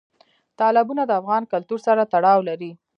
[0.59, 2.71] تالابونه د افغان کلتور سره تړاو لري.